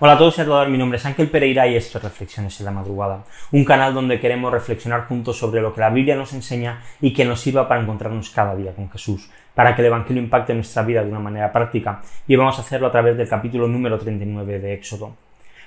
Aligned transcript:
Hola 0.00 0.12
a 0.12 0.18
todos 0.18 0.38
y 0.38 0.42
a 0.42 0.44
todas, 0.44 0.68
mi 0.68 0.78
nombre 0.78 0.96
es 0.96 1.06
Ángel 1.06 1.28
Pereira 1.28 1.66
y 1.66 1.74
esto 1.74 1.98
es 1.98 2.04
Reflexiones 2.04 2.60
en 2.60 2.66
la 2.66 2.70
Madrugada, 2.70 3.24
un 3.50 3.64
canal 3.64 3.92
donde 3.92 4.20
queremos 4.20 4.52
reflexionar 4.52 5.08
juntos 5.08 5.36
sobre 5.36 5.60
lo 5.60 5.74
que 5.74 5.80
la 5.80 5.90
Biblia 5.90 6.14
nos 6.14 6.32
enseña 6.34 6.84
y 7.00 7.12
que 7.12 7.24
nos 7.24 7.40
sirva 7.40 7.66
para 7.66 7.80
encontrarnos 7.80 8.30
cada 8.30 8.54
día 8.54 8.72
con 8.72 8.88
Jesús, 8.88 9.28
para 9.56 9.74
que 9.74 9.82
el 9.82 9.86
Evangelio 9.86 10.22
impacte 10.22 10.54
nuestra 10.54 10.84
vida 10.84 11.02
de 11.02 11.10
una 11.10 11.18
manera 11.18 11.52
práctica 11.52 12.00
y 12.28 12.36
vamos 12.36 12.56
a 12.56 12.60
hacerlo 12.60 12.86
a 12.86 12.92
través 12.92 13.16
del 13.16 13.28
capítulo 13.28 13.66
número 13.66 13.98
39 13.98 14.60
de 14.60 14.74
Éxodo. 14.74 15.16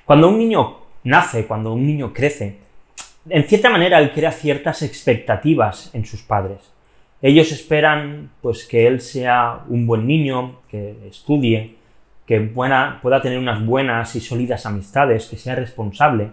Cuando 0.06 0.30
un 0.30 0.38
niño 0.38 0.78
nace, 1.04 1.46
cuando 1.46 1.74
un 1.74 1.86
niño 1.86 2.14
crece, 2.14 2.56
en 3.28 3.44
cierta 3.44 3.70
manera 3.70 4.00
él 4.00 4.14
crea 4.14 4.32
ciertas 4.32 4.82
expectativas 4.82 5.94
en 5.94 6.06
sus 6.06 6.22
padres. 6.22 6.72
Ellos 7.22 7.52
esperan 7.52 8.30
pues 8.42 8.66
que 8.66 8.88
él 8.88 9.02
sea 9.02 9.60
un 9.68 9.86
buen 9.86 10.08
niño, 10.08 10.62
que 10.70 10.96
estudie, 11.10 11.81
que 12.32 12.40
pueda 12.40 13.22
tener 13.22 13.38
unas 13.38 13.66
buenas 13.66 14.16
y 14.16 14.22
sólidas 14.22 14.66
amistades, 14.66 15.26
que 15.26 15.36
sea 15.36 15.54
responsable. 15.54 16.30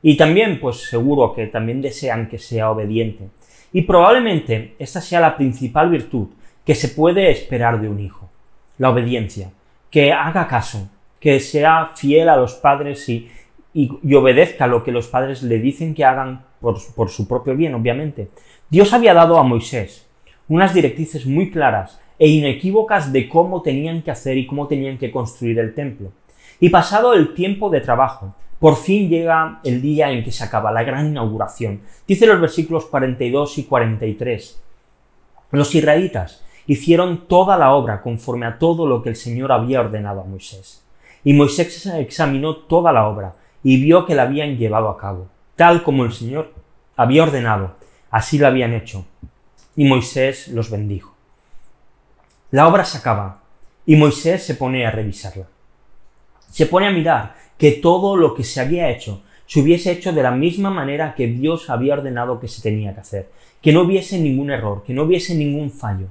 Y 0.00 0.16
también, 0.16 0.60
pues 0.60 0.88
seguro 0.88 1.34
que 1.34 1.48
también 1.48 1.82
desean 1.82 2.28
que 2.28 2.38
sea 2.38 2.70
obediente. 2.70 3.28
Y 3.72 3.82
probablemente 3.82 4.76
esta 4.78 5.00
sea 5.00 5.18
la 5.18 5.36
principal 5.36 5.90
virtud 5.90 6.28
que 6.64 6.76
se 6.76 6.90
puede 6.90 7.28
esperar 7.32 7.80
de 7.80 7.88
un 7.88 7.98
hijo, 7.98 8.30
la 8.78 8.90
obediencia, 8.90 9.50
que 9.90 10.12
haga 10.12 10.46
caso, 10.46 10.88
que 11.18 11.40
sea 11.40 11.90
fiel 11.96 12.28
a 12.28 12.36
los 12.36 12.54
padres 12.54 13.08
y, 13.08 13.28
y, 13.74 14.14
obedezca 14.14 14.68
lo 14.68 14.84
que 14.84 14.92
los 14.92 15.08
padres 15.08 15.42
le 15.42 15.58
dicen 15.58 15.92
que 15.92 16.04
hagan 16.04 16.44
por, 16.60 16.76
por 16.94 17.10
su 17.10 17.26
propio 17.26 17.56
bien, 17.56 17.74
obviamente. 17.74 18.28
Dios 18.70 18.92
había 18.92 19.12
dado 19.12 19.40
a 19.40 19.42
Moisés 19.42 20.08
unas 20.46 20.72
directrices 20.72 21.26
muy 21.26 21.50
claras 21.50 22.00
e 22.22 22.28
inequívocas 22.28 23.12
de 23.12 23.28
cómo 23.28 23.62
tenían 23.62 24.00
que 24.00 24.12
hacer 24.12 24.38
y 24.38 24.46
cómo 24.46 24.68
tenían 24.68 24.96
que 24.96 25.10
construir 25.10 25.58
el 25.58 25.74
templo. 25.74 26.12
Y 26.60 26.68
pasado 26.68 27.14
el 27.14 27.34
tiempo 27.34 27.68
de 27.68 27.80
trabajo, 27.80 28.36
por 28.60 28.76
fin 28.76 29.08
llega 29.08 29.58
el 29.64 29.82
día 29.82 30.12
en 30.12 30.22
que 30.22 30.30
se 30.30 30.44
acaba 30.44 30.70
la 30.70 30.84
gran 30.84 31.08
inauguración. 31.08 31.80
Dice 32.06 32.28
los 32.28 32.40
versículos 32.40 32.84
42 32.84 33.58
y 33.58 33.64
43. 33.64 34.62
Los 35.50 35.74
israelitas 35.74 36.44
hicieron 36.68 37.26
toda 37.26 37.58
la 37.58 37.74
obra 37.74 38.00
conforme 38.02 38.46
a 38.46 38.56
todo 38.56 38.86
lo 38.86 39.02
que 39.02 39.08
el 39.08 39.16
Señor 39.16 39.50
había 39.50 39.80
ordenado 39.80 40.20
a 40.20 40.24
Moisés. 40.24 40.86
Y 41.24 41.32
Moisés 41.32 41.86
examinó 41.86 42.54
toda 42.54 42.92
la 42.92 43.08
obra 43.08 43.34
y 43.64 43.82
vio 43.82 44.06
que 44.06 44.14
la 44.14 44.22
habían 44.22 44.56
llevado 44.58 44.90
a 44.90 44.96
cabo, 44.96 45.26
tal 45.56 45.82
como 45.82 46.04
el 46.04 46.12
Señor 46.12 46.52
había 46.94 47.24
ordenado, 47.24 47.74
así 48.12 48.38
la 48.38 48.46
habían 48.46 48.74
hecho. 48.74 49.06
Y 49.74 49.86
Moisés 49.86 50.46
los 50.46 50.70
bendijo. 50.70 51.11
La 52.52 52.68
obra 52.68 52.84
se 52.84 52.98
acaba 52.98 53.40
y 53.86 53.96
Moisés 53.96 54.42
se 54.42 54.56
pone 54.56 54.84
a 54.84 54.90
revisarla. 54.90 55.46
Se 56.50 56.66
pone 56.66 56.86
a 56.86 56.90
mirar 56.90 57.34
que 57.56 57.72
todo 57.72 58.14
lo 58.14 58.34
que 58.34 58.44
se 58.44 58.60
había 58.60 58.90
hecho 58.90 59.22
se 59.46 59.60
hubiese 59.60 59.90
hecho 59.90 60.12
de 60.12 60.22
la 60.22 60.32
misma 60.32 60.68
manera 60.68 61.14
que 61.14 61.28
Dios 61.28 61.70
había 61.70 61.94
ordenado 61.94 62.38
que 62.38 62.48
se 62.48 62.60
tenía 62.60 62.92
que 62.92 63.00
hacer, 63.00 63.30
que 63.62 63.72
no 63.72 63.80
hubiese 63.80 64.18
ningún 64.18 64.50
error, 64.50 64.82
que 64.84 64.92
no 64.92 65.04
hubiese 65.04 65.34
ningún 65.34 65.70
fallo. 65.70 66.08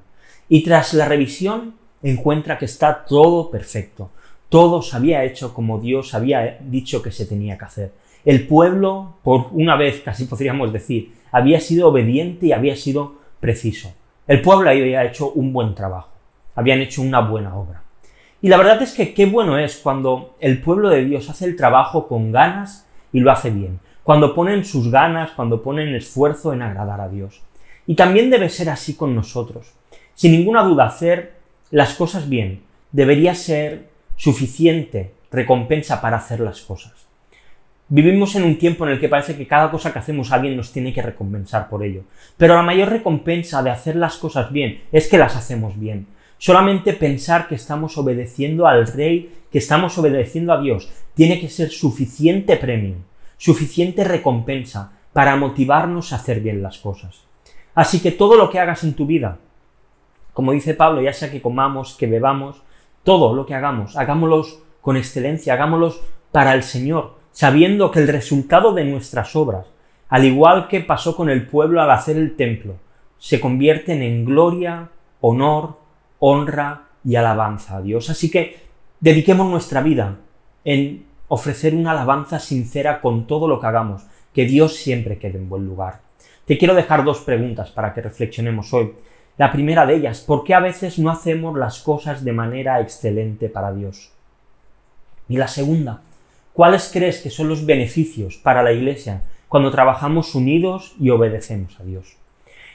Y 0.50 0.64
tras 0.64 0.96
la 0.96 1.08
revisión 1.08 1.76
encuentra 2.02 2.58
que 2.58 2.66
está 2.66 3.06
todo 3.06 3.52
perfecto, 3.52 4.10
todo 4.50 4.82
se 4.82 4.98
había 4.98 5.24
hecho 5.24 5.54
como 5.54 5.78
Dios 5.78 6.16
había 6.16 6.58
dicho 6.60 7.04
que 7.04 7.12
se 7.12 7.28
tenía 7.28 7.56
que 7.56 7.66
hacer. 7.66 7.92
El 8.26 8.48
pueblo, 8.48 9.18
por 9.22 9.50
una 9.52 9.76
vez 9.76 10.02
casi 10.02 10.26
podríamos 10.26 10.74
decir, 10.74 11.14
había 11.32 11.60
sido 11.60 11.90
obediente 11.90 12.48
y 12.48 12.52
había 12.52 12.76
sido 12.76 13.18
preciso. 13.40 13.94
El 14.26 14.42
pueblo 14.42 14.72
había 14.72 15.06
hecho 15.06 15.32
un 15.34 15.54
buen 15.54 15.76
trabajo 15.76 16.11
habían 16.56 16.80
hecho 16.80 17.02
una 17.02 17.20
buena 17.22 17.56
obra. 17.56 17.84
Y 18.42 18.50
la 18.50 18.58
verdad 18.58 18.82
es 18.82 18.94
que 18.94 19.14
qué 19.14 19.26
bueno 19.26 19.58
es 19.58 19.78
cuando 19.78 20.36
el 20.40 20.62
pueblo 20.62 20.90
de 20.90 21.06
Dios 21.06 21.30
hace 21.30 21.46
el 21.46 21.56
trabajo 21.56 22.08
con 22.08 22.32
ganas 22.32 22.88
y 23.14 23.20
lo 23.20 23.32
hace 23.32 23.52
bien, 23.52 23.80
cuando 24.04 24.34
ponen 24.34 24.66
sus 24.66 24.90
ganas, 24.90 25.32
cuando 25.32 25.62
ponen 25.62 25.94
esfuerzo 25.94 26.54
en 26.54 26.62
agradar 26.62 27.02
a 27.02 27.10
Dios. 27.10 27.42
Y 27.86 27.96
también 27.96 28.30
debe 28.30 28.50
ser 28.50 28.70
así 28.70 28.96
con 28.96 29.16
nosotros. 29.16 29.74
Sin 30.16 30.32
ninguna 30.32 30.64
duda, 30.64 30.86
hacer 30.86 31.34
las 31.70 31.94
cosas 31.94 32.28
bien 32.28 32.64
debería 32.92 33.36
ser 33.36 33.90
suficiente 34.16 35.14
recompensa 35.32 36.02
para 36.02 36.18
hacer 36.18 36.40
las 36.40 36.62
cosas. 36.62 36.94
Vivimos 37.88 38.36
en 38.36 38.44
un 38.44 38.58
tiempo 38.58 38.86
en 38.86 38.94
el 38.94 39.00
que 39.00 39.10
parece 39.10 39.36
que 39.36 39.48
cada 39.48 39.70
cosa 39.70 39.92
que 39.92 40.00
hacemos 40.00 40.32
alguien 40.32 40.56
nos 40.56 40.72
tiene 40.72 40.94
que 40.94 41.02
recompensar 41.02 41.68
por 41.70 41.84
ello. 41.84 42.04
Pero 42.38 42.56
la 42.56 42.62
mayor 42.62 42.90
recompensa 42.90 43.62
de 43.64 43.70
hacer 43.70 43.98
las 43.98 44.16
cosas 44.16 44.52
bien 44.52 44.84
es 44.92 45.10
que 45.10 45.18
las 45.18 45.36
hacemos 45.36 45.78
bien. 45.78 46.08
Solamente 46.42 46.94
pensar 46.94 47.48
que 47.48 47.54
estamos 47.54 48.00
obedeciendo 48.00 48.66
al 48.66 48.88
Rey, 48.88 49.32
que 49.52 49.60
estamos 49.60 49.96
obedeciendo 50.00 50.52
a 50.52 50.60
Dios, 50.60 50.90
tiene 51.14 51.40
que 51.40 51.50
ser 51.50 51.70
suficiente 51.70 52.58
premio, 52.58 52.96
suficiente 53.38 54.04
recompensa 54.04 54.92
para 55.14 55.36
motivarnos 55.36 56.12
a 56.12 56.16
hacer 56.16 56.40
bien 56.40 56.64
las 56.64 56.80
cosas. 56.80 57.26
Así 57.76 58.00
que 58.00 58.10
todo 58.10 58.38
lo 58.38 58.50
que 58.50 58.58
hagas 58.58 58.84
en 58.84 58.96
tu 58.96 59.06
vida, 59.06 59.38
como 60.34 60.54
dice 60.54 60.74
Pablo, 60.74 61.04
ya 61.04 61.14
sea 61.14 61.30
que 61.30 61.44
comamos, 61.44 61.94
que 61.94 62.08
bebamos, 62.08 62.64
todo 63.04 63.36
lo 63.36 63.46
que 63.46 63.54
hagamos, 63.54 63.96
hagámoslos 63.96 64.64
con 64.82 64.98
excelencia, 64.98 65.54
hagámoslos 65.54 66.02
para 66.32 66.56
el 66.56 66.64
Señor, 66.64 67.20
sabiendo 67.32 67.92
que 67.92 68.00
el 68.00 68.08
resultado 68.08 68.74
de 68.74 68.86
nuestras 68.86 69.36
obras, 69.36 69.68
al 70.10 70.26
igual 70.26 70.68
que 70.70 70.80
pasó 70.80 71.16
con 71.16 71.30
el 71.30 71.46
pueblo 71.46 71.84
al 71.84 71.92
hacer 71.92 72.18
el 72.18 72.36
templo, 72.36 72.78
se 73.20 73.40
convierten 73.40 74.02
en 74.02 74.26
gloria, 74.26 74.90
honor, 75.20 75.81
honra 76.22 76.84
y 77.04 77.16
alabanza 77.16 77.78
a 77.78 77.82
Dios. 77.82 78.10
Así 78.10 78.30
que 78.32 78.58
dediquemos 79.00 79.50
nuestra 79.50 79.82
vida 79.82 80.18
en 80.64 81.06
ofrecer 81.28 81.76
una 81.76 81.92
alabanza 81.92 82.40
sincera 82.40 83.02
con 83.02 83.26
todo 83.26 83.48
lo 83.48 83.60
que 83.60 83.68
hagamos, 83.68 84.04
que 84.34 84.46
Dios 84.46 84.76
siempre 84.76 85.18
quede 85.18 85.40
en 85.40 85.50
buen 85.50 85.66
lugar. 85.66 86.02
Te 86.46 86.58
quiero 86.58 86.76
dejar 86.76 87.04
dos 87.04 87.22
preguntas 87.22 87.72
para 87.72 87.94
que 87.94 88.02
reflexionemos 88.02 88.74
hoy. 88.74 88.94
La 89.38 89.52
primera 89.52 89.86
de 89.86 89.96
ellas, 89.96 90.22
¿por 90.22 90.44
qué 90.44 90.54
a 90.54 90.60
veces 90.60 91.00
no 91.00 91.10
hacemos 91.10 91.58
las 91.58 91.80
cosas 91.80 92.24
de 92.24 92.34
manera 92.34 92.80
excelente 92.80 93.50
para 93.50 93.74
Dios? 93.74 94.12
Y 95.28 95.38
la 95.38 95.48
segunda, 95.48 96.02
¿cuáles 96.54 96.92
crees 96.94 97.22
que 97.22 97.32
son 97.32 97.48
los 97.50 97.66
beneficios 97.66 98.38
para 98.38 98.62
la 98.62 98.74
Iglesia 98.74 99.24
cuando 99.48 99.72
trabajamos 99.72 100.36
unidos 100.36 100.94
y 101.00 101.10
obedecemos 101.10 101.80
a 101.80 101.84
Dios? 101.84 102.21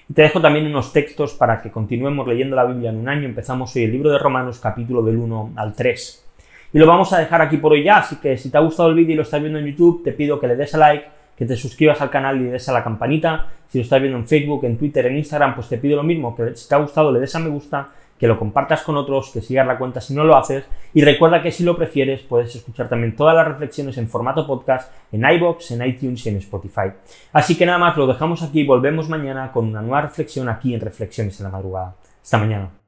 Y 0.09 0.15
te 0.15 0.22
dejo 0.22 0.41
también 0.41 0.67
unos 0.67 0.93
textos 0.93 1.34
para 1.34 1.61
que 1.61 1.71
continuemos 1.71 2.28
leyendo 2.28 2.55
la 2.55 2.65
Biblia 2.65 2.91
en 2.91 2.97
un 2.97 3.09
año. 3.09 3.25
Empezamos 3.25 3.75
hoy 3.75 3.84
el 3.84 3.93
libro 3.93 4.11
de 4.11 4.19
Romanos 4.19 4.61
capítulo 4.61 5.03
del 5.03 5.17
1 5.17 5.55
al 5.56 5.72
3. 5.75 6.25
Y 6.72 6.78
lo 6.78 6.87
vamos 6.87 7.12
a 7.12 7.19
dejar 7.19 7.43
aquí 7.43 7.56
por 7.56 7.72
hoy 7.72 7.83
ya, 7.83 7.99
así 7.99 8.16
que 8.16 8.37
si 8.37 8.50
te 8.50 8.56
ha 8.56 8.61
gustado 8.61 8.89
el 8.91 8.95
vídeo 8.95 9.15
y 9.15 9.16
lo 9.16 9.22
estás 9.22 9.41
viendo 9.41 9.59
en 9.59 9.66
YouTube, 9.66 10.05
te 10.05 10.12
pido 10.12 10.39
que 10.39 10.47
le 10.47 10.55
des 10.55 10.75
a 10.75 10.78
like, 10.78 11.06
que 11.37 11.45
te 11.45 11.56
suscribas 11.56 12.00
al 12.00 12.11
canal 12.11 12.37
y 12.37 12.45
le 12.45 12.50
des 12.53 12.69
a 12.69 12.72
la 12.72 12.84
campanita. 12.84 13.49
Si 13.69 13.78
lo 13.78 13.83
estás 13.83 14.00
viendo 14.00 14.19
en 14.19 14.28
Facebook, 14.28 14.65
en 14.65 14.78
Twitter, 14.78 15.06
en 15.06 15.16
Instagram, 15.16 15.56
pues 15.56 15.69
te 15.69 15.78
pido 15.78 15.97
lo 15.97 16.05
mismo, 16.05 16.37
que 16.37 16.55
si 16.55 16.69
te 16.69 16.75
ha 16.77 16.78
gustado 16.78 17.11
le 17.11 17.19
des 17.19 17.34
a 17.34 17.41
me 17.41 17.49
gusta 17.49 17.89
que 18.19 18.27
lo 18.27 18.38
compartas 18.38 18.82
con 18.82 18.97
otros, 18.97 19.31
que 19.32 19.43
sigas 19.43 19.66
la 19.66 19.78
cuenta 19.78 20.00
si 20.00 20.15
no 20.15 20.25
lo 20.25 20.37
haces 20.37 20.65
y 20.94 21.03
recuerda 21.03 21.43
que 21.43 21.53
si 21.53 21.65
lo 21.65 21.77
prefieres 21.77 22.22
puedes 22.22 22.54
escuchar 22.54 22.88
también 22.88 23.15
todas 23.15 23.34
las 23.34 23.47
reflexiones 23.47 23.99
en 23.99 24.09
formato 24.09 24.47
podcast 24.47 24.92
en 25.13 25.24
iBox, 25.24 25.72
en 25.72 25.86
iTunes 25.86 26.24
y 26.27 26.28
en 26.30 26.36
Spotify. 26.36 26.92
Así 27.33 27.57
que 27.57 27.66
nada 27.66 27.78
más, 27.78 27.97
lo 27.97 28.07
dejamos 28.07 28.42
aquí 28.42 28.60
y 28.60 28.66
volvemos 28.66 29.09
mañana 29.09 29.53
con 29.53 29.66
una 29.66 29.83
nueva 29.83 30.03
reflexión 30.03 30.48
aquí 30.48 30.74
en 30.74 30.80
Reflexiones 30.80 31.39
en 31.41 31.45
la 31.45 31.51
madrugada. 31.51 31.97
Hasta 32.22 32.39
mañana. 32.39 32.85